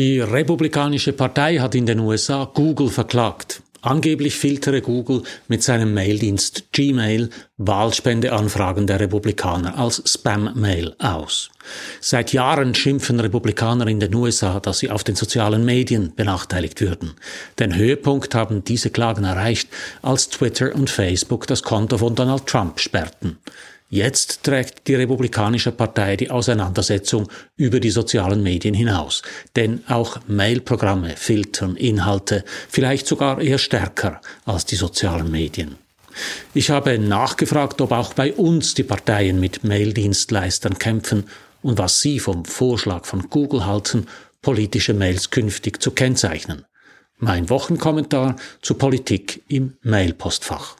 Die 0.00 0.18
Republikanische 0.18 1.12
Partei 1.12 1.58
hat 1.58 1.74
in 1.74 1.84
den 1.84 1.98
USA 1.98 2.50
Google 2.54 2.88
verklagt. 2.88 3.60
Angeblich 3.82 4.34
filtere 4.34 4.80
Google 4.80 5.24
mit 5.46 5.62
seinem 5.62 5.92
Maildienst 5.92 6.72
Gmail 6.72 7.28
Wahlspendeanfragen 7.58 8.86
der 8.86 8.98
Republikaner 8.98 9.76
als 9.76 10.02
Spam-Mail 10.06 10.94
aus. 10.98 11.50
Seit 12.00 12.32
Jahren 12.32 12.74
schimpfen 12.74 13.20
Republikaner 13.20 13.88
in 13.88 14.00
den 14.00 14.14
USA, 14.14 14.58
dass 14.58 14.78
sie 14.78 14.90
auf 14.90 15.04
den 15.04 15.16
sozialen 15.16 15.66
Medien 15.66 16.14
benachteiligt 16.16 16.80
würden. 16.80 17.12
Den 17.58 17.76
Höhepunkt 17.76 18.34
haben 18.34 18.64
diese 18.64 18.88
Klagen 18.88 19.24
erreicht, 19.24 19.68
als 20.00 20.30
Twitter 20.30 20.74
und 20.74 20.88
Facebook 20.88 21.46
das 21.46 21.62
Konto 21.62 21.98
von 21.98 22.14
Donald 22.14 22.46
Trump 22.46 22.80
sperrten. 22.80 23.36
Jetzt 23.92 24.44
trägt 24.44 24.86
die 24.86 24.94
Republikanische 24.94 25.72
Partei 25.72 26.16
die 26.16 26.30
Auseinandersetzung 26.30 27.28
über 27.56 27.80
die 27.80 27.90
sozialen 27.90 28.40
Medien 28.40 28.72
hinaus. 28.72 29.22
Denn 29.56 29.82
auch 29.88 30.20
Mailprogramme 30.28 31.16
filtern 31.16 31.74
Inhalte, 31.74 32.44
vielleicht 32.68 33.08
sogar 33.08 33.40
eher 33.40 33.58
stärker 33.58 34.20
als 34.44 34.64
die 34.64 34.76
sozialen 34.76 35.28
Medien. 35.28 35.74
Ich 36.54 36.70
habe 36.70 37.00
nachgefragt, 37.00 37.80
ob 37.80 37.90
auch 37.90 38.14
bei 38.14 38.32
uns 38.32 38.74
die 38.74 38.84
Parteien 38.84 39.40
mit 39.40 39.64
Maildienstleistern 39.64 40.78
kämpfen 40.78 41.24
und 41.60 41.78
was 41.78 42.00
sie 42.00 42.20
vom 42.20 42.44
Vorschlag 42.44 43.06
von 43.06 43.28
Google 43.28 43.66
halten, 43.66 44.06
politische 44.40 44.94
Mails 44.94 45.30
künftig 45.30 45.82
zu 45.82 45.90
kennzeichnen. 45.90 46.64
Mein 47.18 47.50
Wochenkommentar 47.50 48.36
zu 48.62 48.74
Politik 48.74 49.42
im 49.48 49.76
Mailpostfach. 49.82 50.79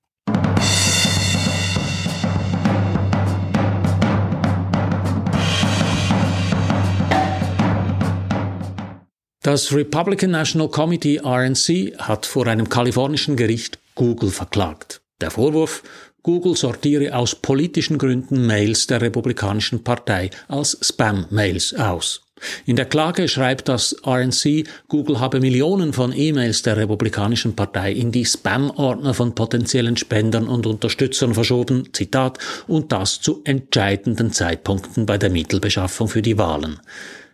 Das 9.43 9.73
Republican 9.73 10.29
National 10.29 10.69
Committee 10.69 11.19
RNC 11.19 11.97
hat 11.97 12.27
vor 12.27 12.45
einem 12.45 12.69
kalifornischen 12.69 13.35
Gericht 13.35 13.79
Google 13.95 14.29
verklagt. 14.29 15.01
Der 15.19 15.31
Vorwurf, 15.31 15.81
Google 16.21 16.55
sortiere 16.55 17.15
aus 17.15 17.33
politischen 17.33 17.97
Gründen 17.97 18.45
Mails 18.45 18.85
der 18.85 19.01
Republikanischen 19.01 19.83
Partei 19.83 20.29
als 20.47 20.77
Spam-Mails 20.83 21.73
aus. 21.73 22.21
In 22.67 22.75
der 22.75 22.85
Klage 22.85 23.27
schreibt 23.27 23.67
das 23.67 23.95
RNC, 24.05 24.67
Google 24.87 25.19
habe 25.19 25.39
Millionen 25.39 25.93
von 25.93 26.13
E-Mails 26.15 26.61
der 26.61 26.77
Republikanischen 26.77 27.55
Partei 27.55 27.93
in 27.93 28.11
die 28.11 28.25
Spam-Ordner 28.25 29.15
von 29.15 29.33
potenziellen 29.33 29.97
Spendern 29.97 30.47
und 30.47 30.67
Unterstützern 30.67 31.33
verschoben, 31.33 31.89
Zitat, 31.93 32.37
und 32.67 32.91
das 32.91 33.21
zu 33.21 33.41
entscheidenden 33.43 34.31
Zeitpunkten 34.33 35.07
bei 35.07 35.17
der 35.17 35.31
Mittelbeschaffung 35.31 36.07
für 36.07 36.21
die 36.21 36.37
Wahlen. 36.37 36.79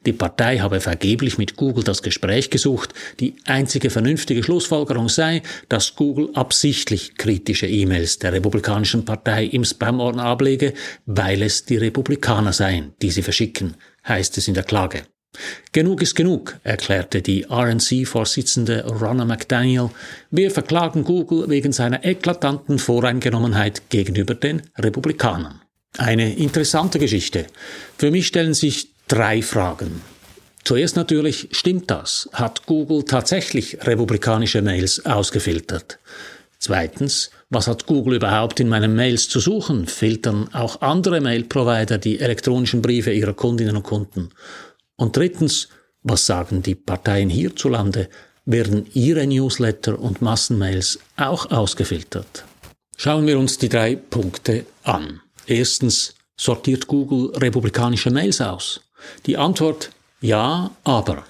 Die 0.06 0.14
Partei 0.14 0.60
habe 0.60 0.80
vergeblich 0.80 1.38
mit 1.38 1.56
Google 1.56 1.84
das 1.84 2.02
Gespräch 2.02 2.50
gesucht. 2.50 2.94
Die 3.20 3.36
einzige 3.46 3.90
vernünftige 3.90 4.44
Schlussfolgerung 4.44 5.10
sei, 5.10 5.42
dass 5.70 5.96
Google 5.96 6.30
absichtlich 6.34 7.16
kritische 7.16 7.68
E-Mails 7.68 8.20
der 8.20 8.34
Republikanischen 8.34 9.06
Partei 9.06 9.46
im 9.46 9.66
Spam-Ordner 9.66 10.24
ablege, 10.24 10.74
weil 11.06 11.42
es 11.42 11.66
die 11.66 11.78
Republikaner 11.78 12.54
seien, 12.54 12.94
die 13.02 13.12
sie 13.12 13.24
verschicken, 13.24 13.76
heißt 14.08 14.38
es 14.38 14.48
in 14.48 14.54
der 14.54 14.64
Klage. 14.64 15.04
Genug 15.72 16.02
ist 16.02 16.16
genug, 16.16 16.58
erklärte 16.64 17.22
die 17.22 17.46
RNC-Vorsitzende 17.50 18.86
Ronna 18.86 19.26
McDaniel. 19.26 19.90
Wir 20.32 20.52
verklagen 20.52 21.04
Google 21.04 21.50
wegen 21.50 21.72
seiner 21.72 22.04
eklatanten 22.04 22.80
Voreingenommenheit 22.80 23.90
gegenüber 23.90 24.34
den 24.34 24.64
Republikanern. 24.78 25.62
Eine 25.98 26.34
interessante 26.36 27.00
Geschichte. 27.00 27.48
Für 27.98 28.12
mich 28.12 28.28
stellen 28.28 28.54
sich 28.54 28.94
drei 29.08 29.42
Fragen. 29.42 30.02
Zuerst 30.64 30.98
natürlich, 30.98 31.48
stimmt 31.52 31.90
das? 31.90 32.30
Hat 32.34 32.66
Google 32.66 33.04
tatsächlich 33.04 33.78
republikanische 33.86 34.62
Mails 34.62 35.06
ausgefiltert? 35.06 35.98
Zweitens, 36.60 37.32
was 37.50 37.68
hat 37.68 37.86
Google 37.86 38.16
überhaupt 38.16 38.60
in 38.60 38.68
meinen 38.68 38.96
Mails 38.96 39.30
zu 39.30 39.40
suchen? 39.40 39.88
Filtern 39.88 40.54
auch 40.54 40.82
andere 40.82 41.22
Mail-Provider 41.22 41.98
die 41.98 42.20
elektronischen 42.20 42.82
Briefe 42.82 43.14
ihrer 43.14 43.34
Kundinnen 43.34 43.78
und 43.78 43.84
Kunden? 43.84 44.30
Und 44.98 45.16
drittens, 45.16 45.70
was 46.04 46.26
sagen 46.26 46.62
die 46.62 46.76
Parteien 46.76 47.30
hierzulande? 47.30 48.10
Werden 48.44 48.88
ihre 48.94 49.26
Newsletter 49.26 50.00
und 50.00 50.22
Massenmails 50.22 51.00
auch 51.16 51.50
ausgefiltert? 51.52 52.44
Schauen 52.98 53.28
wir 53.28 53.40
uns 53.40 53.58
die 53.58 53.70
drei 53.70 53.96
Punkte 53.96 54.66
an. 54.84 55.22
Erstens, 55.46 56.16
sortiert 56.36 56.88
Google 56.88 57.32
republikanische 57.38 58.10
Mails 58.10 58.42
aus? 58.42 58.82
Die 59.26 59.38
Antwort 59.38 59.92
ja, 60.22 60.72
aber. 60.84 61.26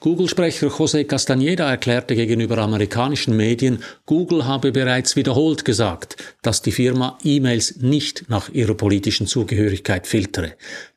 Google-Sprecher 0.00 0.68
José 0.68 1.04
Castañeda 1.04 1.68
erklärte 1.68 2.14
gegenüber 2.14 2.58
amerikanischen 2.58 3.36
Medien, 3.36 3.82
Google 4.06 4.46
habe 4.46 4.72
bereits 4.72 5.16
wiederholt 5.16 5.64
gesagt, 5.64 6.16
dass 6.42 6.62
die 6.62 6.72
Firma 6.72 7.18
E-Mails 7.22 7.76
nicht 7.76 8.28
nach 8.28 8.48
ihrer 8.48 8.74
politischen 8.74 9.26
Zugehörigkeit 9.26 10.06
filtere. 10.06 10.54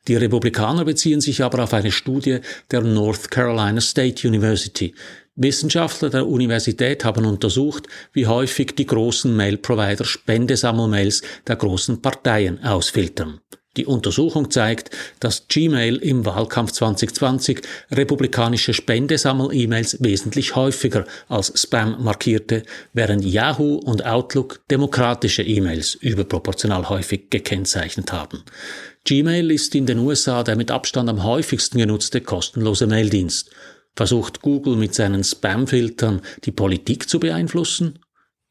Die 0.08 0.16
Republikaner 0.16 0.84
beziehen 0.84 1.20
sich 1.20 1.42
aber 1.42 1.62
auf 1.62 1.74
eine 1.74 1.92
Studie 1.92 2.40
der 2.70 2.80
North 2.80 3.30
Carolina 3.30 3.80
State 3.80 4.26
University. 4.26 4.94
Wissenschaftler 5.34 6.10
der 6.10 6.26
Universität 6.26 7.04
haben 7.04 7.24
untersucht, 7.24 7.86
wie 8.12 8.26
häufig 8.26 8.74
die 8.74 8.86
großen 8.86 9.34
Mail-Provider 9.34 10.04
Spendesammelmails 10.04 11.22
der 11.46 11.56
großen 11.56 12.02
Parteien 12.02 12.62
ausfiltern. 12.62 13.40
Die 13.78 13.86
Untersuchung 13.86 14.50
zeigt, 14.50 14.90
dass 15.18 15.48
Gmail 15.48 15.96
im 15.96 16.26
Wahlkampf 16.26 16.72
2020 16.72 17.62
republikanische 17.90 18.74
Spendesammel-E-Mails 18.74 20.02
wesentlich 20.02 20.54
häufiger 20.56 21.06
als 21.28 21.58
Spam 21.58 22.02
markierte, 22.04 22.64
während 22.92 23.24
Yahoo 23.24 23.76
und 23.76 24.04
Outlook 24.04 24.60
demokratische 24.70 25.42
E-Mails 25.42 25.94
überproportional 25.94 26.90
häufig 26.90 27.30
gekennzeichnet 27.30 28.12
haben. 28.12 28.42
Gmail 29.04 29.50
ist 29.50 29.74
in 29.74 29.86
den 29.86 30.00
USA 30.00 30.42
der 30.42 30.56
mit 30.56 30.70
Abstand 30.70 31.08
am 31.08 31.24
häufigsten 31.24 31.78
genutzte 31.78 32.20
kostenlose 32.20 32.86
Maildienst. 32.86 33.50
Versucht 33.96 34.42
Google 34.42 34.76
mit 34.76 34.94
seinen 34.94 35.24
Spam-Filtern 35.24 36.20
die 36.44 36.52
Politik 36.52 37.08
zu 37.08 37.18
beeinflussen? 37.18 37.98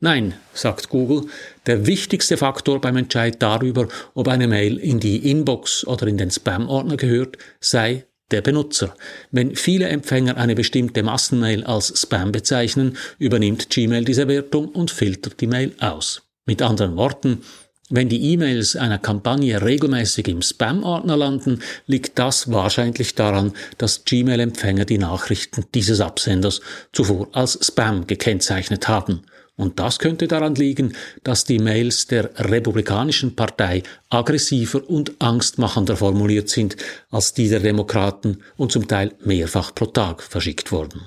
Nein, 0.03 0.33
sagt 0.55 0.89
Google, 0.89 1.29
der 1.67 1.85
wichtigste 1.85 2.35
Faktor 2.35 2.81
beim 2.81 2.97
Entscheid 2.97 3.35
darüber, 3.39 3.87
ob 4.15 4.27
eine 4.29 4.47
Mail 4.47 4.77
in 4.77 4.99
die 4.99 5.29
Inbox 5.29 5.85
oder 5.85 6.07
in 6.07 6.17
den 6.17 6.31
Spam-Ordner 6.31 6.97
gehört, 6.97 7.37
sei 7.59 8.05
der 8.31 8.41
Benutzer. 8.41 8.95
Wenn 9.29 9.55
viele 9.55 9.89
Empfänger 9.89 10.37
eine 10.37 10.55
bestimmte 10.55 11.03
Massenmail 11.03 11.63
als 11.65 12.01
Spam 12.01 12.31
bezeichnen, 12.31 12.97
übernimmt 13.19 13.69
Gmail 13.69 14.03
diese 14.03 14.27
Wertung 14.27 14.69
und 14.69 14.89
filtert 14.89 15.39
die 15.39 15.45
Mail 15.45 15.75
aus. 15.79 16.23
Mit 16.47 16.63
anderen 16.63 16.95
Worten, 16.95 17.43
wenn 17.91 18.09
die 18.09 18.31
E-Mails 18.31 18.75
einer 18.75 18.97
Kampagne 18.97 19.61
regelmäßig 19.61 20.27
im 20.29 20.41
Spam-Ordner 20.41 21.15
landen, 21.15 21.61
liegt 21.85 22.17
das 22.17 22.51
wahrscheinlich 22.51 23.13
daran, 23.13 23.53
dass 23.77 24.03
Gmail-Empfänger 24.05 24.85
die 24.85 24.97
Nachrichten 24.97 25.65
dieses 25.75 26.01
Absenders 26.01 26.61
zuvor 26.91 27.27
als 27.33 27.59
Spam 27.61 28.07
gekennzeichnet 28.07 28.87
haben. 28.87 29.21
Und 29.57 29.79
das 29.79 29.99
könnte 29.99 30.27
daran 30.27 30.55
liegen, 30.55 30.95
dass 31.23 31.43
die 31.43 31.59
Mails 31.59 32.07
der 32.07 32.31
Republikanischen 32.35 33.35
Partei 33.35 33.83
aggressiver 34.09 34.89
und 34.89 35.13
angstmachender 35.19 35.97
formuliert 35.97 36.49
sind 36.49 36.77
als 37.09 37.33
die 37.33 37.49
der 37.49 37.59
Demokraten 37.59 38.39
und 38.57 38.71
zum 38.71 38.87
Teil 38.87 39.13
mehrfach 39.23 39.75
pro 39.75 39.85
Tag 39.87 40.23
verschickt 40.23 40.71
wurden. 40.71 41.01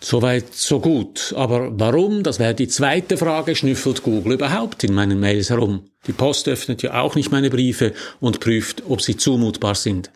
Soweit, 0.00 0.52
so 0.52 0.80
gut. 0.80 1.32
Aber 1.36 1.78
warum, 1.78 2.24
das 2.24 2.40
wäre 2.40 2.54
die 2.54 2.66
zweite 2.66 3.16
Frage, 3.16 3.54
schnüffelt 3.54 4.02
Google 4.02 4.32
überhaupt 4.32 4.82
in 4.82 4.94
meinen 4.94 5.20
Mails 5.20 5.50
herum? 5.50 5.84
Die 6.08 6.12
Post 6.12 6.48
öffnet 6.48 6.82
ja 6.82 7.00
auch 7.00 7.14
nicht 7.14 7.30
meine 7.30 7.50
Briefe 7.50 7.92
und 8.18 8.40
prüft, 8.40 8.82
ob 8.88 9.00
sie 9.00 9.16
zumutbar 9.16 9.76
sind. 9.76 10.10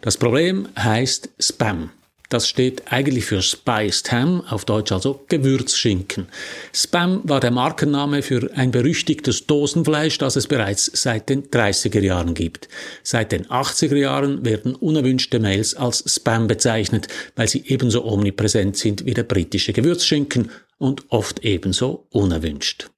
Das 0.00 0.16
Problem 0.16 0.66
heißt 0.78 1.28
Spam. 1.38 1.90
Das 2.28 2.46
steht 2.46 2.92
eigentlich 2.92 3.24
für 3.24 3.40
Spiced 3.40 4.12
Ham, 4.12 4.42
auf 4.42 4.66
Deutsch 4.66 4.92
also 4.92 5.24
Gewürzschinken. 5.28 6.28
Spam 6.74 7.22
war 7.24 7.40
der 7.40 7.50
Markenname 7.50 8.20
für 8.20 8.50
ein 8.54 8.70
berüchtigtes 8.70 9.46
Dosenfleisch, 9.46 10.18
das 10.18 10.36
es 10.36 10.46
bereits 10.46 10.90
seit 10.92 11.30
den 11.30 11.44
30er 11.44 12.00
Jahren 12.00 12.34
gibt. 12.34 12.68
Seit 13.02 13.32
den 13.32 13.46
80er 13.46 13.96
Jahren 13.96 14.44
werden 14.44 14.74
unerwünschte 14.74 15.40
Mails 15.40 15.74
als 15.74 16.04
Spam 16.06 16.48
bezeichnet, 16.48 17.08
weil 17.34 17.48
sie 17.48 17.64
ebenso 17.66 18.04
omnipräsent 18.04 18.76
sind 18.76 19.06
wie 19.06 19.14
der 19.14 19.22
britische 19.22 19.72
Gewürzschinken 19.72 20.50
und 20.76 21.04
oft 21.08 21.44
ebenso 21.46 22.06
unerwünscht. 22.10 22.90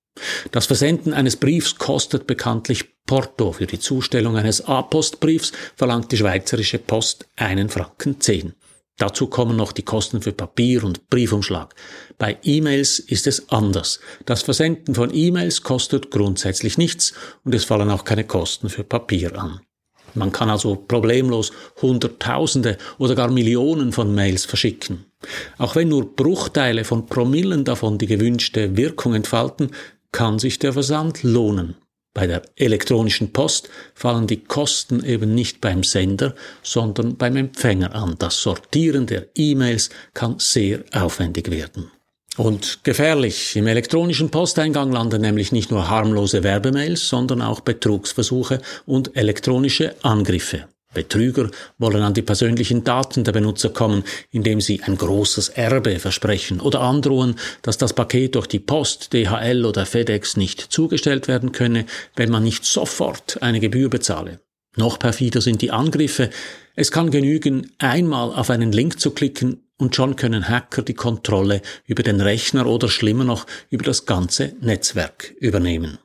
Das 0.51 0.67
Versenden 0.67 1.15
eines 1.15 1.37
Briefs 1.37 1.77
kostet 1.77 2.27
bekanntlich 2.27 2.85
Porto. 3.07 3.53
Für 3.53 3.67
die 3.67 3.79
Zustellung 3.79 4.37
eines 4.37 4.67
A-Postbriefs 4.67 5.53
verlangt 5.77 6.11
die 6.11 6.17
Schweizerische 6.17 6.79
Post 6.79 7.29
einen 7.37 7.69
Franken 7.69 8.21
zehn. 8.21 8.55
Dazu 9.01 9.29
kommen 9.29 9.57
noch 9.57 9.73
die 9.73 9.83
Kosten 9.83 10.21
für 10.21 10.33
Papier 10.33 10.85
und 10.85 11.09
Briefumschlag. 11.09 11.75
Bei 12.19 12.37
E-Mails 12.43 12.99
ist 12.99 13.27
es 13.27 13.49
anders. 13.49 13.99
Das 14.27 14.43
Versenden 14.43 14.95
von 14.95 15.09
E-Mails 15.11 15.63
kostet 15.63 16.11
grundsätzlich 16.11 16.77
nichts 16.77 17.15
und 17.43 17.55
es 17.55 17.65
fallen 17.65 17.91
auch 17.91 18.05
keine 18.05 18.25
Kosten 18.25 18.69
für 18.69 18.85
Papier 18.85 19.41
an. 19.41 19.61
Man 20.13 20.33
kann 20.33 20.51
also 20.51 20.77
problemlos 20.77 21.51
Hunderttausende 21.81 22.77
oder 22.99 23.15
gar 23.15 23.31
Millionen 23.31 23.93
von 23.93 24.15
Mails 24.15 24.45
verschicken. 24.45 25.07
Auch 25.57 25.77
wenn 25.77 25.89
nur 25.89 26.15
Bruchteile 26.15 26.85
von 26.85 27.07
Promillen 27.07 27.65
davon 27.65 27.97
die 27.97 28.07
gewünschte 28.07 28.77
Wirkung 28.77 29.15
entfalten, 29.15 29.71
kann 30.13 30.39
sich 30.39 30.59
der 30.59 30.75
Versand 30.75 31.23
lohnen. 31.23 31.77
Bei 32.13 32.27
der 32.27 32.43
elektronischen 32.57 33.33
Post 33.33 33.69
fallen 33.95 34.27
die 34.27 34.43
Kosten 34.43 35.05
eben 35.05 35.35
nicht 35.35 35.61
beim 35.61 35.85
Sender, 35.85 36.35
sondern 36.63 37.17
beim 37.17 37.37
Empfänger 37.37 37.95
an. 37.95 38.17
Das 38.19 38.43
Sortieren 38.43 39.07
der 39.07 39.29
E-Mails 39.37 39.91
kann 40.13 40.37
sehr 40.39 40.83
aufwendig 40.93 41.51
werden. 41.51 41.91
Und 42.37 42.81
gefährlich. 42.85 43.55
Im 43.55 43.67
elektronischen 43.67 44.31
Posteingang 44.31 44.91
landen 44.93 45.21
nämlich 45.21 45.53
nicht 45.53 45.71
nur 45.71 45.89
harmlose 45.89 46.43
Werbemails, 46.43 47.09
sondern 47.09 47.43
auch 47.43 47.61
Betrugsversuche 47.61 48.61
und 48.87 49.17
elektronische 49.17 49.95
Angriffe. 50.03 50.67
Betrüger 50.93 51.51
wollen 51.79 52.03
an 52.03 52.15
die 52.15 52.23
persönlichen 52.23 52.83
Daten 52.83 53.23
der 53.23 53.33
Benutzer 53.33 53.71
kommen, 53.71 54.03
indem 54.31 54.61
sie 54.61 54.83
ein 54.83 54.99
großes 54.99 55.51
Erbe 55.51 55.99
versprechen 56.01 56.61
oder 56.61 56.81
androhen, 56.81 57.37
dass 57.63 57.79
das 57.79 57.93
Paket 57.93 58.35
durch 58.35 58.49
die 58.49 58.59
Post, 58.59 59.13
DHL 59.13 59.65
oder 59.65 59.87
FedEx 59.87 60.37
nicht 60.37 60.61
zugestellt 60.61 61.29
werden 61.29 61.53
könne, 61.53 61.87
wenn 62.17 62.31
man 62.31 62.43
nicht 62.43 62.65
sofort 62.65 63.41
eine 63.41 63.61
Gebühr 63.61 63.89
bezahle. 63.89 64.41
Noch 64.77 64.99
perfider 64.99 65.41
sind 65.41 65.63
die 65.63 65.71
Angriffe. 65.71 66.31
Es 66.75 66.91
kann 66.91 67.11
genügen, 67.11 67.71
einmal 67.79 68.33
auf 68.33 68.51
einen 68.51 68.73
Link 68.73 69.01
zu 69.01 69.13
klicken 69.13 69.63
und 69.79 69.95
schon 69.95 70.17
können 70.17 70.49
Hacker 70.49 70.83
die 70.83 70.95
Kontrolle 70.95 71.63
über 71.87 72.03
den 72.03 72.21
Rechner 72.21 72.67
oder 72.67 72.89
schlimmer 72.89 73.25
noch 73.25 73.47
über 73.71 73.85
das 73.85 74.07
ganze 74.07 74.55
Netzwerk 74.61 75.35
übernehmen. 75.39 75.99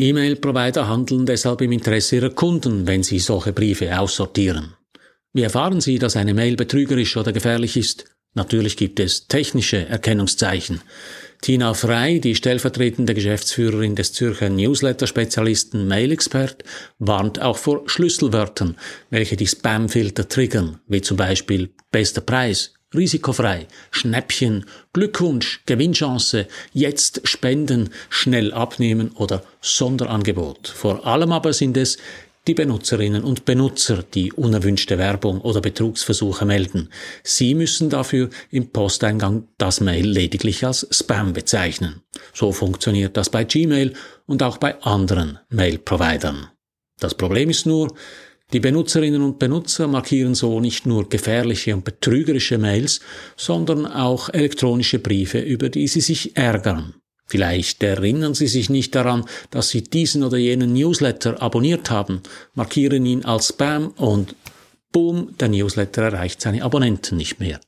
E-Mail-Provider 0.00 0.88
handeln 0.88 1.26
deshalb 1.26 1.60
im 1.60 1.72
Interesse 1.72 2.16
ihrer 2.16 2.30
Kunden, 2.30 2.86
wenn 2.86 3.02
sie 3.02 3.18
solche 3.18 3.52
Briefe 3.52 3.98
aussortieren. 3.98 4.74
Wie 5.32 5.42
erfahren 5.42 5.80
Sie, 5.80 5.98
dass 5.98 6.16
eine 6.16 6.34
Mail 6.34 6.56
betrügerisch 6.56 7.16
oder 7.16 7.32
gefährlich 7.32 7.76
ist? 7.76 8.06
Natürlich 8.34 8.76
gibt 8.76 8.98
es 8.98 9.26
technische 9.26 9.86
Erkennungszeichen. 9.86 10.80
Tina 11.42 11.74
Frey, 11.74 12.20
die 12.20 12.34
stellvertretende 12.34 13.14
Geschäftsführerin 13.14 13.94
des 13.94 14.12
Zürcher 14.12 14.48
Newsletter-Spezialisten 14.50 15.86
MailExpert, 15.86 16.64
warnt 16.98 17.40
auch 17.40 17.56
vor 17.56 17.88
Schlüsselwörtern, 17.88 18.76
welche 19.10 19.36
die 19.36 19.46
Spamfilter 19.46 20.28
triggern, 20.28 20.80
wie 20.86 21.00
zum 21.00 21.16
Beispiel 21.16 21.70
bester 21.90 22.20
Preis, 22.20 22.74
risikofrei, 22.94 23.66
Schnäppchen, 23.90 24.66
Glückwunsch, 24.92 25.62
Gewinnchance, 25.66 26.46
jetzt 26.72 27.20
spenden, 27.24 27.90
schnell 28.08 28.52
abnehmen 28.52 29.12
oder 29.12 29.42
Sonderangebot. 29.60 30.68
Vor 30.68 31.06
allem 31.06 31.32
aber 31.32 31.52
sind 31.52 31.76
es 31.76 31.98
die 32.46 32.54
Benutzerinnen 32.54 33.22
und 33.22 33.44
Benutzer, 33.44 34.02
die 34.14 34.32
unerwünschte 34.32 34.98
Werbung 34.98 35.40
oder 35.40 35.60
Betrugsversuche 35.60 36.46
melden. 36.46 36.88
Sie 37.22 37.54
müssen 37.54 37.90
dafür 37.90 38.30
im 38.50 38.70
Posteingang 38.70 39.46
das 39.58 39.80
Mail 39.80 40.06
lediglich 40.06 40.64
als 40.64 40.86
Spam 40.90 41.32
bezeichnen. 41.32 42.02
So 42.32 42.52
funktioniert 42.52 43.16
das 43.16 43.28
bei 43.28 43.44
Gmail 43.44 43.92
und 44.26 44.42
auch 44.42 44.56
bei 44.56 44.80
anderen 44.82 45.38
Mail-Providern. 45.50 46.48
Das 46.98 47.14
Problem 47.14 47.50
ist 47.50 47.66
nur, 47.66 47.94
die 48.52 48.60
Benutzerinnen 48.60 49.22
und 49.22 49.38
Benutzer 49.38 49.86
markieren 49.86 50.34
so 50.34 50.60
nicht 50.60 50.86
nur 50.86 51.08
gefährliche 51.08 51.74
und 51.74 51.84
betrügerische 51.84 52.58
Mails, 52.58 53.00
sondern 53.36 53.86
auch 53.86 54.28
elektronische 54.28 54.98
Briefe, 54.98 55.38
über 55.38 55.68
die 55.68 55.88
sie 55.88 56.00
sich 56.00 56.36
ärgern. 56.36 56.94
Vielleicht 57.30 57.80
erinnern 57.84 58.34
Sie 58.34 58.48
sich 58.48 58.70
nicht 58.70 58.92
daran, 58.96 59.24
dass 59.52 59.68
Sie 59.68 59.84
diesen 59.84 60.24
oder 60.24 60.36
jenen 60.36 60.72
Newsletter 60.72 61.40
abonniert 61.40 61.88
haben, 61.88 62.22
markieren 62.54 63.06
ihn 63.06 63.24
als 63.24 63.50
Spam 63.50 63.92
und 63.96 64.34
boom, 64.90 65.36
der 65.38 65.48
Newsletter 65.48 66.02
erreicht 66.02 66.40
seine 66.40 66.64
Abonnenten 66.64 67.16
nicht 67.16 67.38
mehr. 67.38 67.60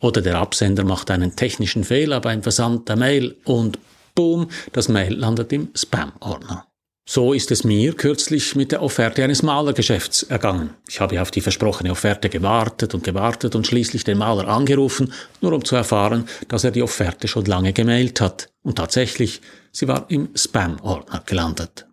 Oder 0.00 0.22
der 0.22 0.38
Absender 0.38 0.84
macht 0.84 1.10
einen 1.10 1.34
technischen 1.34 1.82
Fehler 1.82 2.20
beim 2.20 2.44
Versand 2.44 2.88
der 2.88 2.94
Mail 2.94 3.36
und 3.44 3.80
boom, 4.14 4.48
das 4.72 4.88
Mail 4.88 5.14
landet 5.14 5.52
im 5.52 5.70
Spam-Ordner. 5.74 6.71
So 7.04 7.32
ist 7.32 7.50
es 7.50 7.64
mir 7.64 7.94
kürzlich 7.94 8.54
mit 8.54 8.70
der 8.70 8.80
Offerte 8.80 9.24
eines 9.24 9.42
Malergeschäfts 9.42 10.22
ergangen. 10.22 10.70
Ich 10.88 11.00
habe 11.00 11.20
auf 11.20 11.32
die 11.32 11.40
versprochene 11.40 11.90
Offerte 11.90 12.28
gewartet 12.28 12.94
und 12.94 13.02
gewartet 13.02 13.56
und 13.56 13.66
schließlich 13.66 14.04
den 14.04 14.18
Maler 14.18 14.46
angerufen, 14.46 15.12
nur 15.40 15.52
um 15.52 15.64
zu 15.64 15.74
erfahren, 15.74 16.28
dass 16.46 16.62
er 16.62 16.70
die 16.70 16.82
Offerte 16.82 17.26
schon 17.26 17.44
lange 17.46 17.72
gemailt 17.72 18.20
hat. 18.20 18.50
Und 18.62 18.76
tatsächlich, 18.76 19.40
sie 19.72 19.88
war 19.88 20.06
im 20.10 20.28
Spam-Ordner 20.36 21.24
gelandet. 21.26 21.86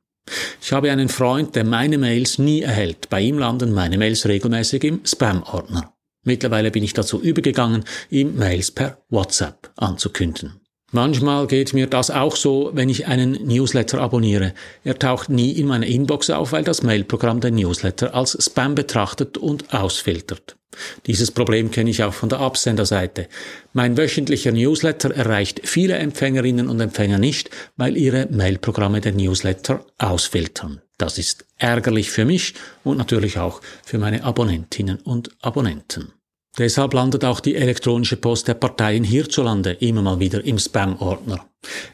Ich 0.61 0.71
habe 0.71 0.91
einen 0.91 1.09
Freund, 1.09 1.55
der 1.55 1.63
meine 1.63 1.97
Mails 1.97 2.37
nie 2.37 2.61
erhält. 2.61 3.09
Bei 3.09 3.19
ihm 3.19 3.39
landen 3.39 3.71
meine 3.71 3.97
Mails 3.97 4.27
regelmäßig 4.27 4.83
im 4.83 5.01
Spam-Ordner. 5.03 5.91
Mittlerweile 6.23 6.69
bin 6.69 6.83
ich 6.83 6.93
dazu 6.93 7.19
übergegangen, 7.19 7.83
ihm 8.11 8.35
Mails 8.35 8.69
per 8.69 9.01
WhatsApp 9.09 9.71
anzukünden. 9.75 10.58
Manchmal 10.91 11.45
geht 11.45 11.73
mir 11.73 11.85
das 11.85 12.09
auch 12.09 12.35
so, 12.35 12.71
wenn 12.73 12.89
ich 12.89 13.05
einen 13.05 13.33
Newsletter 13.45 14.01
abonniere. 14.01 14.53
Er 14.83 14.97
taucht 14.97 15.29
nie 15.29 15.51
in 15.51 15.67
meiner 15.67 15.85
Inbox 15.85 16.31
auf, 16.31 16.51
weil 16.51 16.63
das 16.63 16.81
Mailprogramm 16.81 17.41
den 17.41 17.55
Newsletter 17.55 18.15
als 18.15 18.37
Spam 18.43 18.73
betrachtet 18.73 19.37
und 19.37 19.71
ausfiltert. 19.71 20.55
Dieses 21.05 21.31
Problem 21.31 21.71
kenne 21.71 21.89
ich 21.89 22.03
auch 22.03 22.13
von 22.13 22.29
der 22.29 22.39
Absenderseite. 22.39 23.27
Mein 23.73 23.97
wöchentlicher 23.97 24.51
Newsletter 24.51 25.13
erreicht 25.13 25.61
viele 25.63 25.95
Empfängerinnen 25.95 26.69
und 26.69 26.79
Empfänger 26.79 27.17
nicht, 27.17 27.49
weil 27.75 27.97
ihre 27.97 28.27
Mailprogramme 28.31 29.01
den 29.01 29.17
Newsletter 29.17 29.85
ausfiltern. 29.97 30.81
Das 30.97 31.17
ist 31.17 31.45
ärgerlich 31.57 32.11
für 32.11 32.25
mich 32.25 32.55
und 32.83 32.97
natürlich 32.97 33.37
auch 33.37 33.61
für 33.85 33.97
meine 33.97 34.23
Abonnentinnen 34.23 34.97
und 34.97 35.29
Abonnenten. 35.41 36.13
Deshalb 36.57 36.93
landet 36.93 37.23
auch 37.23 37.39
die 37.39 37.55
elektronische 37.55 38.17
Post 38.17 38.47
der 38.47 38.55
Parteien 38.55 39.03
hierzulande 39.03 39.71
immer 39.73 40.01
mal 40.01 40.19
wieder 40.19 40.43
im 40.43 40.57
Spam-Ordner. 40.57 41.45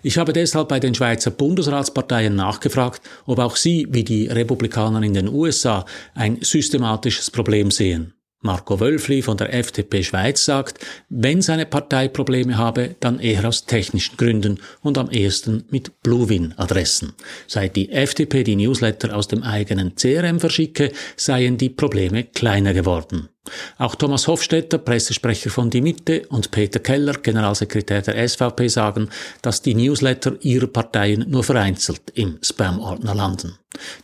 Ich 0.02 0.18
habe 0.18 0.34
deshalb 0.34 0.70
bei 0.70 0.80
den 0.80 0.96
Schweizer 0.96 1.32
Bundesratsparteien 1.32 2.36
nachgefragt, 2.36 3.02
ob 3.26 3.40
auch 3.40 3.56
sie, 3.56 3.88
wie 3.90 4.04
die 4.04 4.28
Republikaner 4.28 5.04
in 5.04 5.14
den 5.14 5.28
USA, 5.28 5.86
ein 6.14 6.40
systematisches 6.42 7.32
Problem 7.32 7.70
sehen. 7.70 8.14
Marco 8.42 8.80
Wölfli 8.80 9.24
von 9.24 9.38
der 9.38 9.54
FDP 9.56 10.04
Schweiz 10.04 10.46
sagt, 10.46 10.78
wenn 11.10 11.42
seine 11.42 11.66
Partei 11.66 12.08
Probleme 12.08 12.60
habe, 12.60 12.96
dann 13.00 13.20
eher 13.20 13.46
aus 13.46 13.66
technischen 13.66 14.18
Gründen 14.18 14.60
und 14.82 15.00
am 15.00 15.10
ehesten 15.10 15.66
mit 15.72 16.00
Bluewin-Adressen. 16.04 17.14
Seit 17.48 17.76
die 17.76 17.92
FDP 17.92 18.44
die 18.44 18.56
Newsletter 18.56 19.16
aus 19.16 19.28
dem 19.28 19.42
eigenen 19.42 19.96
CRM 19.96 20.40
verschicke, 20.40 20.92
seien 21.18 21.58
die 21.58 21.70
Probleme 21.70 22.24
kleiner 22.24 22.74
geworden. 22.74 23.30
Auch 23.78 23.96
Thomas 23.96 24.28
Hofstetter, 24.28 24.78
Pressesprecher 24.78 25.50
von 25.50 25.70
Die 25.70 25.82
Mitte, 25.82 26.26
und 26.30 26.52
Peter 26.52 26.80
Keller, 26.80 27.14
Generalsekretär 27.14 28.02
der 28.02 28.28
SVP, 28.28 28.68
sagen, 28.68 29.10
dass 29.42 29.62
die 29.62 29.76
Newsletter 29.76 30.36
ihrer 30.42 30.68
Parteien 30.68 31.26
nur 31.30 31.44
vereinzelt 31.44 32.02
im 32.14 32.40
Spam-Ordner 32.42 33.16
landen. 33.16 33.58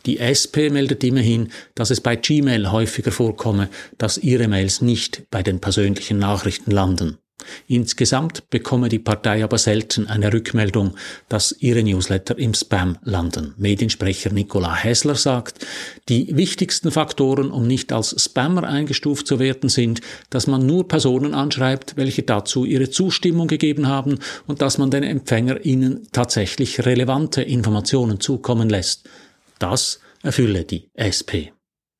Die 0.06 0.18
SP 0.20 0.68
meldet 0.70 1.02
immerhin, 1.04 1.50
dass 1.74 1.90
es 1.90 2.00
bei 2.00 2.16
Gmail 2.16 2.70
häufiger 2.70 3.12
vorkomme, 3.12 3.68
dass 3.98 4.18
ihre 4.18 4.48
Mails 4.48 4.82
nicht 4.82 5.30
bei 5.30 5.42
den 5.42 5.60
persönlichen 5.60 6.18
Nachrichten 6.18 6.70
landen. 6.70 7.18
Insgesamt 7.66 8.48
bekomme 8.50 8.88
die 8.88 8.98
Partei 8.98 9.44
aber 9.44 9.58
selten 9.58 10.06
eine 10.06 10.32
Rückmeldung, 10.32 10.96
dass 11.28 11.54
ihre 11.58 11.82
Newsletter 11.82 12.38
im 12.38 12.54
Spam 12.54 12.98
landen. 13.02 13.54
Mediensprecher 13.56 14.30
Nicola 14.30 14.74
Hessler 14.74 15.14
sagt, 15.14 15.66
die 16.08 16.36
wichtigsten 16.36 16.90
Faktoren, 16.90 17.50
um 17.50 17.66
nicht 17.66 17.92
als 17.92 18.22
Spammer 18.22 18.64
eingestuft 18.64 19.26
zu 19.26 19.38
werden, 19.38 19.68
sind, 19.68 20.00
dass 20.30 20.46
man 20.46 20.66
nur 20.66 20.88
Personen 20.88 21.34
anschreibt, 21.34 21.96
welche 21.96 22.22
dazu 22.22 22.64
ihre 22.64 22.90
Zustimmung 22.90 23.48
gegeben 23.48 23.88
haben 23.88 24.18
und 24.46 24.62
dass 24.62 24.78
man 24.78 24.90
den 24.90 25.02
Empfänger 25.02 25.64
ihnen 25.64 26.08
tatsächlich 26.12 26.84
relevante 26.84 27.42
Informationen 27.42 28.20
zukommen 28.20 28.68
lässt. 28.68 29.08
Das 29.58 30.00
erfülle 30.22 30.64
die 30.64 30.88
SP. 30.98 31.52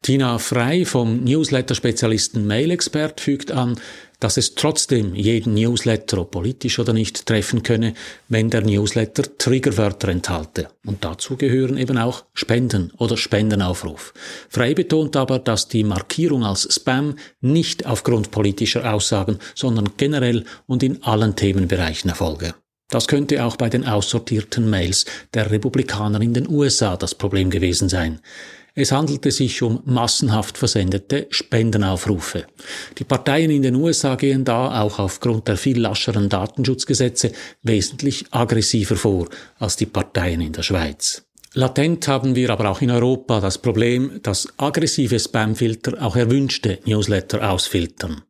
Tina 0.02 0.38
Frei 0.38 0.84
vom 0.84 1.22
Newsletter-Spezialisten 1.22 2.44
MailExpert 2.44 3.20
fügt 3.20 3.52
an, 3.52 3.78
dass 4.18 4.36
es 4.36 4.56
trotzdem 4.56 5.14
jeden 5.14 5.54
Newsletter, 5.54 6.18
ob 6.18 6.32
politisch 6.32 6.80
oder 6.80 6.92
nicht, 6.92 7.24
treffen 7.24 7.62
könne, 7.62 7.94
wenn 8.28 8.50
der 8.50 8.62
Newsletter 8.62 9.22
Triggerwörter 9.38 10.08
enthalte. 10.08 10.70
Und 10.84 11.04
dazu 11.04 11.36
gehören 11.36 11.78
eben 11.78 11.98
auch 11.98 12.24
Spenden 12.34 12.90
oder 12.98 13.16
Spendenaufruf. 13.16 14.12
Frei 14.48 14.74
betont 14.74 15.14
aber, 15.14 15.38
dass 15.38 15.68
die 15.68 15.84
Markierung 15.84 16.42
als 16.42 16.66
Spam 16.74 17.14
nicht 17.40 17.86
aufgrund 17.86 18.32
politischer 18.32 18.92
Aussagen, 18.92 19.38
sondern 19.54 19.90
generell 19.98 20.42
und 20.66 20.82
in 20.82 21.00
allen 21.04 21.36
Themenbereichen 21.36 22.10
erfolge. 22.10 22.56
Das 22.90 23.06
könnte 23.06 23.44
auch 23.44 23.56
bei 23.56 23.70
den 23.70 23.86
aussortierten 23.86 24.68
Mails 24.68 25.06
der 25.32 25.50
Republikaner 25.52 26.20
in 26.20 26.34
den 26.34 26.48
USA 26.48 26.96
das 26.96 27.14
Problem 27.14 27.50
gewesen 27.50 27.88
sein. 27.88 28.20
Es 28.74 28.90
handelte 28.90 29.30
sich 29.30 29.60
um 29.60 29.82
massenhaft 29.84 30.56
versendete 30.56 31.26
Spendenaufrufe. 31.28 32.46
Die 32.98 33.04
Parteien 33.04 33.50
in 33.50 33.62
den 33.62 33.74
USA 33.74 34.14
gehen 34.14 34.44
da 34.44 34.80
auch 34.80 34.98
aufgrund 34.98 35.46
der 35.46 35.58
viel 35.58 35.78
lascheren 35.78 36.30
Datenschutzgesetze 36.30 37.32
wesentlich 37.62 38.24
aggressiver 38.30 38.96
vor 38.96 39.28
als 39.58 39.76
die 39.76 39.86
Parteien 39.86 40.40
in 40.40 40.52
der 40.52 40.62
Schweiz. 40.62 41.22
Latent 41.54 42.08
haben 42.08 42.34
wir 42.34 42.48
aber 42.48 42.70
auch 42.70 42.80
in 42.80 42.90
Europa 42.90 43.40
das 43.40 43.58
Problem, 43.58 44.20
dass 44.22 44.48
aggressive 44.56 45.20
Spamfilter 45.20 46.02
auch 46.02 46.16
erwünschte 46.16 46.78
Newsletter 46.86 47.50
ausfiltern. 47.50 48.22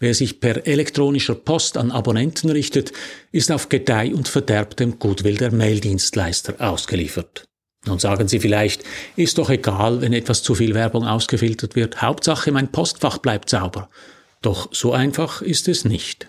Wer 0.00 0.12
sich 0.12 0.40
per 0.40 0.66
elektronischer 0.66 1.36
Post 1.36 1.76
an 1.76 1.92
Abonnenten 1.92 2.50
richtet, 2.50 2.92
ist 3.30 3.52
auf 3.52 3.68
Gedeih 3.68 4.12
und 4.12 4.26
Verderb 4.26 4.76
dem 4.76 4.98
Gutwill 4.98 5.36
der 5.36 5.52
Maildienstleister 5.52 6.54
ausgeliefert. 6.58 7.44
Nun 7.86 7.98
sagen 7.98 8.28
Sie 8.28 8.40
vielleicht, 8.40 8.82
ist 9.16 9.38
doch 9.38 9.50
egal, 9.50 10.00
wenn 10.00 10.12
etwas 10.12 10.42
zu 10.42 10.54
viel 10.54 10.74
Werbung 10.74 11.06
ausgefiltert 11.06 11.76
wird, 11.76 12.00
Hauptsache 12.00 12.50
mein 12.50 12.72
Postfach 12.72 13.18
bleibt 13.18 13.50
sauber. 13.50 13.90
Doch 14.40 14.68
so 14.72 14.92
einfach 14.92 15.42
ist 15.42 15.68
es 15.68 15.84
nicht. 15.84 16.26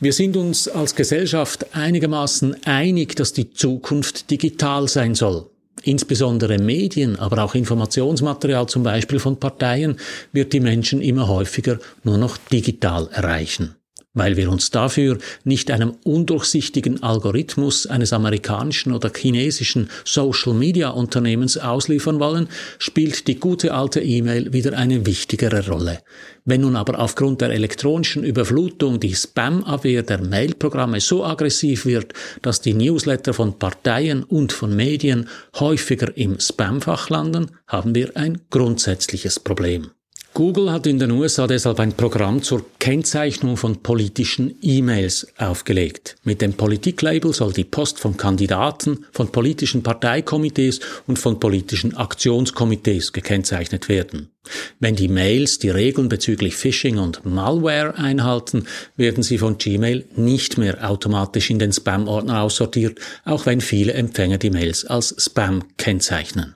Wir 0.00 0.12
sind 0.12 0.36
uns 0.36 0.68
als 0.68 0.94
Gesellschaft 0.94 1.74
einigermaßen 1.74 2.64
einig, 2.64 3.16
dass 3.16 3.32
die 3.32 3.50
Zukunft 3.50 4.30
digital 4.30 4.86
sein 4.88 5.14
soll. 5.14 5.50
Insbesondere 5.82 6.58
Medien, 6.58 7.16
aber 7.16 7.42
auch 7.42 7.54
Informationsmaterial 7.54 8.66
zum 8.68 8.82
Beispiel 8.82 9.18
von 9.18 9.38
Parteien 9.38 9.96
wird 10.32 10.52
die 10.52 10.60
Menschen 10.60 11.00
immer 11.00 11.28
häufiger 11.28 11.78
nur 12.04 12.18
noch 12.18 12.36
digital 12.36 13.08
erreichen. 13.12 13.77
Weil 14.18 14.36
wir 14.36 14.50
uns 14.50 14.72
dafür 14.72 15.18
nicht 15.44 15.70
einem 15.70 15.94
undurchsichtigen 16.02 17.04
Algorithmus 17.04 17.86
eines 17.86 18.12
amerikanischen 18.12 18.92
oder 18.92 19.12
chinesischen 19.16 19.90
Social-Media-Unternehmens 20.04 21.56
ausliefern 21.56 22.18
wollen, 22.18 22.48
spielt 22.80 23.28
die 23.28 23.36
gute 23.36 23.72
alte 23.72 24.00
E-Mail 24.00 24.52
wieder 24.52 24.76
eine 24.76 25.06
wichtigere 25.06 25.64
Rolle. 25.68 26.00
Wenn 26.44 26.62
nun 26.62 26.74
aber 26.74 26.98
aufgrund 26.98 27.42
der 27.42 27.50
elektronischen 27.50 28.24
Überflutung 28.24 28.98
die 28.98 29.14
Spam-Abwehr 29.14 30.02
der 30.02 30.20
Mailprogramme 30.20 30.98
so 30.98 31.24
aggressiv 31.24 31.86
wird, 31.86 32.12
dass 32.42 32.60
die 32.60 32.74
Newsletter 32.74 33.32
von 33.32 33.56
Parteien 33.56 34.24
und 34.24 34.52
von 34.52 34.74
Medien 34.74 35.28
häufiger 35.60 36.16
im 36.16 36.40
Spamfach 36.40 37.08
landen, 37.08 37.52
haben 37.68 37.94
wir 37.94 38.16
ein 38.16 38.40
grundsätzliches 38.50 39.38
Problem. 39.38 39.92
Google 40.38 40.70
hat 40.70 40.86
in 40.86 41.00
den 41.00 41.10
USA 41.10 41.48
deshalb 41.48 41.80
ein 41.80 41.94
Programm 41.94 42.44
zur 42.44 42.64
Kennzeichnung 42.78 43.56
von 43.56 43.82
politischen 43.82 44.54
E-Mails 44.62 45.26
aufgelegt. 45.36 46.14
Mit 46.22 46.42
dem 46.42 46.52
Politiklabel 46.52 47.32
soll 47.32 47.52
die 47.52 47.64
Post 47.64 47.98
von 47.98 48.16
Kandidaten, 48.16 49.04
von 49.10 49.32
politischen 49.32 49.82
Parteikomitees 49.82 50.78
und 51.08 51.18
von 51.18 51.40
politischen 51.40 51.96
Aktionskomitees 51.96 53.12
gekennzeichnet 53.12 53.88
werden. 53.88 54.30
Wenn 54.78 54.94
die 54.94 55.08
Mails 55.08 55.58
die 55.58 55.70
Regeln 55.70 56.08
bezüglich 56.08 56.54
Phishing 56.54 56.98
und 56.98 57.26
Malware 57.26 57.96
einhalten, 57.96 58.68
werden 58.94 59.24
sie 59.24 59.38
von 59.38 59.58
Gmail 59.58 60.04
nicht 60.14 60.56
mehr 60.56 60.88
automatisch 60.88 61.50
in 61.50 61.58
den 61.58 61.72
Spam-Ordner 61.72 62.42
aussortiert, 62.42 63.00
auch 63.24 63.44
wenn 63.44 63.60
viele 63.60 63.92
Empfänger 63.94 64.38
die 64.38 64.50
Mails 64.50 64.84
als 64.84 65.16
Spam 65.18 65.64
kennzeichnen. 65.78 66.54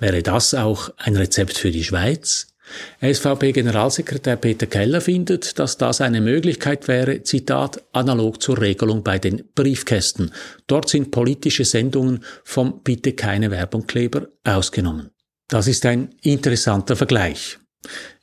Wäre 0.00 0.24
das 0.24 0.54
auch 0.54 0.90
ein 0.96 1.16
Rezept 1.16 1.56
für 1.56 1.70
die 1.70 1.84
Schweiz? 1.84 2.48
SVP-Generalsekretär 3.00 4.36
Peter 4.36 4.66
Keller 4.66 5.00
findet, 5.00 5.58
dass 5.58 5.76
das 5.76 6.00
eine 6.00 6.20
Möglichkeit 6.20 6.88
wäre, 6.88 7.22
Zitat, 7.22 7.82
analog 7.92 8.42
zur 8.42 8.60
Regelung 8.60 9.02
bei 9.02 9.18
den 9.18 9.44
Briefkästen. 9.54 10.32
Dort 10.66 10.88
sind 10.88 11.10
politische 11.10 11.64
Sendungen 11.64 12.24
vom 12.44 12.80
Bitte 12.82 13.12
keine 13.12 13.50
Werbungkleber 13.50 14.28
ausgenommen. 14.44 15.10
Das 15.48 15.68
ist 15.68 15.86
ein 15.86 16.14
interessanter 16.22 16.96
Vergleich. 16.96 17.58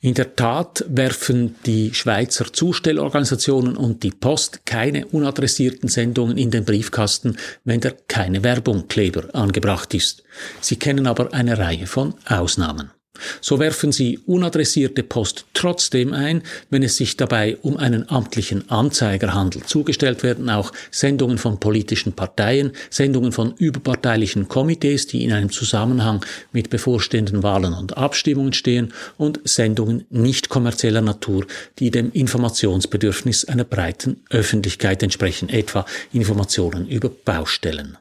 In 0.00 0.14
der 0.14 0.36
Tat 0.36 0.84
werfen 0.88 1.56
die 1.64 1.94
Schweizer 1.94 2.52
Zustellorganisationen 2.52 3.76
und 3.76 4.02
die 4.02 4.10
Post 4.10 4.66
keine 4.66 5.06
unadressierten 5.06 5.88
Sendungen 5.88 6.36
in 6.36 6.50
den 6.50 6.64
Briefkasten, 6.64 7.36
wenn 7.64 7.80
der 7.80 7.92
keine 7.92 8.42
Werbungkleber 8.42 9.34
angebracht 9.34 9.94
ist. 9.94 10.22
Sie 10.60 10.76
kennen 10.76 11.06
aber 11.06 11.32
eine 11.32 11.56
Reihe 11.58 11.86
von 11.86 12.14
Ausnahmen. 12.26 12.90
So 13.40 13.58
werfen 13.60 13.92
sie 13.92 14.18
unadressierte 14.26 15.02
Post 15.02 15.46
trotzdem 15.54 16.12
ein, 16.12 16.42
wenn 16.70 16.82
es 16.82 16.96
sich 16.96 17.16
dabei 17.16 17.56
um 17.62 17.76
einen 17.76 18.08
amtlichen 18.08 18.68
Anzeiger 18.70 19.34
handelt. 19.34 19.68
Zugestellt 19.68 20.22
werden 20.22 20.50
auch 20.50 20.72
Sendungen 20.90 21.38
von 21.38 21.60
politischen 21.60 22.12
Parteien, 22.12 22.72
Sendungen 22.90 23.32
von 23.32 23.54
überparteilichen 23.56 24.48
Komitees, 24.48 25.06
die 25.06 25.22
in 25.22 25.32
einem 25.32 25.50
Zusammenhang 25.50 26.24
mit 26.52 26.70
bevorstehenden 26.70 27.42
Wahlen 27.42 27.74
und 27.74 27.96
Abstimmungen 27.96 28.52
stehen, 28.52 28.92
und 29.16 29.40
Sendungen 29.44 30.06
nicht 30.10 30.48
kommerzieller 30.48 31.00
Natur, 31.00 31.46
die 31.78 31.90
dem 31.90 32.10
Informationsbedürfnis 32.12 33.44
einer 33.44 33.64
breiten 33.64 34.22
Öffentlichkeit 34.30 35.02
entsprechen, 35.02 35.48
etwa 35.48 35.86
Informationen 36.12 36.88
über 36.88 37.10
Baustellen. 37.10 37.96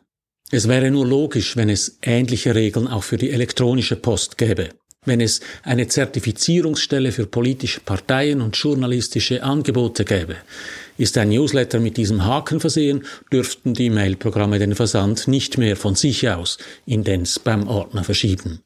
Es 0.51 0.67
wäre 0.67 0.91
nur 0.91 1.07
logisch, 1.07 1.55
wenn 1.55 1.69
es 1.69 1.97
ähnliche 2.03 2.53
Regeln 2.53 2.87
auch 2.87 3.03
für 3.03 3.17
die 3.17 3.31
elektronische 3.31 3.95
Post 3.95 4.37
gäbe. 4.37 4.69
Wenn 5.05 5.19
es 5.19 5.41
eine 5.63 5.87
Zertifizierungsstelle 5.87 7.11
für 7.11 7.25
politische 7.25 7.81
Parteien 7.81 8.41
und 8.41 8.55
journalistische 8.55 9.43
Angebote 9.43 10.05
gäbe, 10.05 10.37
ist 10.97 11.17
ein 11.17 11.29
Newsletter 11.29 11.79
mit 11.79 11.97
diesem 11.97 12.23
Haken 12.23 12.59
versehen, 12.59 13.03
dürften 13.31 13.73
die 13.73 13.89
Mailprogramme 13.89 14.59
den 14.59 14.75
Versand 14.75 15.27
nicht 15.27 15.57
mehr 15.57 15.75
von 15.75 15.95
sich 15.95 16.29
aus 16.29 16.57
in 16.85 17.03
den 17.03 17.25
Spam-Ordner 17.25 18.03
verschieben. 18.03 18.61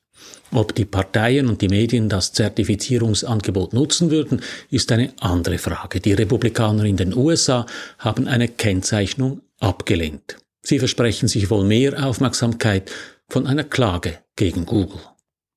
Ob 0.51 0.75
die 0.75 0.85
Parteien 0.85 1.47
und 1.47 1.61
die 1.61 1.67
Medien 1.67 2.07
das 2.09 2.33
Zertifizierungsangebot 2.33 3.73
nutzen 3.73 4.11
würden, 4.11 4.41
ist 4.69 4.91
eine 4.91 5.13
andere 5.19 5.57
Frage. 5.57 5.99
Die 5.99 6.13
Republikaner 6.13 6.85
in 6.85 6.97
den 6.97 7.15
USA 7.15 7.65
haben 7.97 8.27
eine 8.27 8.47
Kennzeichnung 8.47 9.41
abgelehnt. 9.59 10.37
Sie 10.61 10.79
versprechen 10.79 11.27
sich 11.27 11.49
wohl 11.49 11.65
mehr 11.65 12.05
Aufmerksamkeit 12.05 12.91
von 13.29 13.47
einer 13.47 13.63
Klage 13.63 14.19
gegen 14.35 14.65
Google. 14.65 15.01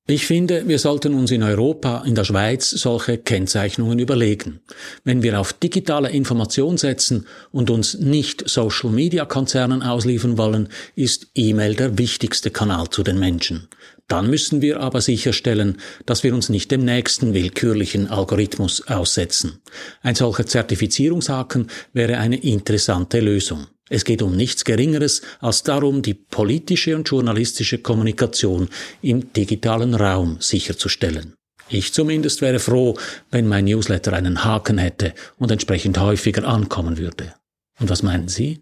Ich 0.07 0.25
finde, 0.25 0.67
wir 0.67 0.79
sollten 0.79 1.13
uns 1.13 1.29
in 1.29 1.43
Europa, 1.43 2.03
in 2.05 2.15
der 2.15 2.23
Schweiz 2.23 2.71
solche 2.71 3.19
Kennzeichnungen 3.19 3.99
überlegen. 3.99 4.59
Wenn 5.03 5.21
wir 5.21 5.39
auf 5.39 5.53
digitale 5.53 6.09
Information 6.09 6.77
setzen 6.77 7.27
und 7.51 7.69
uns 7.69 7.97
nicht 7.99 8.49
Social-Media-Konzernen 8.49 9.83
ausliefern 9.83 10.39
wollen, 10.39 10.69
ist 10.95 11.27
E-Mail 11.35 11.75
der 11.75 11.97
wichtigste 11.99 12.49
Kanal 12.49 12.89
zu 12.89 13.03
den 13.03 13.19
Menschen. 13.19 13.67
Dann 14.07 14.29
müssen 14.29 14.61
wir 14.61 14.81
aber 14.81 14.99
sicherstellen, 15.01 15.77
dass 16.05 16.23
wir 16.23 16.33
uns 16.33 16.49
nicht 16.49 16.71
dem 16.71 16.83
nächsten 16.83 17.33
willkürlichen 17.33 18.09
Algorithmus 18.09 18.87
aussetzen. 18.87 19.61
Ein 20.01 20.15
solcher 20.15 20.47
Zertifizierungshaken 20.47 21.67
wäre 21.93 22.17
eine 22.17 22.35
interessante 22.35 23.19
Lösung. 23.19 23.67
Es 23.93 24.05
geht 24.05 24.21
um 24.21 24.37
nichts 24.37 24.63
Geringeres 24.63 25.21
als 25.41 25.63
darum, 25.63 26.01
die 26.01 26.13
politische 26.13 26.95
und 26.95 27.09
journalistische 27.09 27.79
Kommunikation 27.79 28.69
im 29.01 29.33
digitalen 29.33 29.95
Raum 29.95 30.37
sicherzustellen. 30.39 31.33
Ich 31.67 31.91
zumindest 31.91 32.39
wäre 32.41 32.59
froh, 32.59 32.97
wenn 33.31 33.49
mein 33.49 33.65
Newsletter 33.65 34.13
einen 34.13 34.45
Haken 34.45 34.77
hätte 34.77 35.13
und 35.37 35.51
entsprechend 35.51 35.99
häufiger 35.99 36.47
ankommen 36.47 36.97
würde. 36.97 37.33
Und 37.81 37.89
was 37.89 38.01
meinen 38.01 38.29
Sie? 38.29 38.61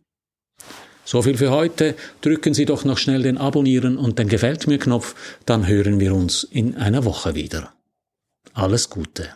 So 1.06 1.22
viel 1.22 1.38
für 1.38 1.52
heute. 1.52 1.94
Drücken 2.22 2.56
Sie 2.56 2.66
doch 2.66 2.84
noch 2.84 2.98
schnell 2.98 3.22
den 3.22 3.38
Abonnieren 3.38 3.98
und 3.98 4.18
den 4.18 4.30
Gefällt 4.30 4.66
mir 4.66 4.80
Knopf, 4.80 5.14
dann 5.46 5.68
hören 5.68 6.00
wir 6.00 6.16
uns 6.16 6.44
in 6.44 6.76
einer 6.76 7.06
Woche 7.06 7.36
wieder. 7.36 7.72
Alles 8.54 8.90
Gute. 8.90 9.30